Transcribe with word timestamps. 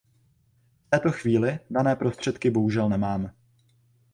V 0.85 0.89
této 0.89 1.11
chvíli 1.11 1.59
dané 1.69 1.95
prostředky 1.95 2.51
bohužel 2.51 2.89
nemáme. 2.89 3.33